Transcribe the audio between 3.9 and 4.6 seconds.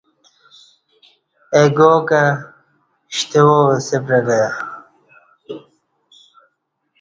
پعلہ ای